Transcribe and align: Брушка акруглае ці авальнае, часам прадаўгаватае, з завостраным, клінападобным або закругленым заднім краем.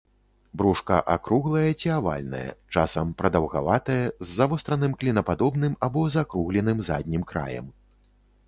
Брушка 0.59 0.95
акруглае 1.15 1.67
ці 1.83 1.91
авальнае, 1.97 2.47
часам 2.77 3.11
прадаўгаватае, 3.19 3.99
з 4.25 4.33
завостраным, 4.39 4.97
клінападобным 5.05 5.73
або 5.89 6.01
закругленым 6.17 6.77
заднім 6.89 7.21
краем. 7.35 7.71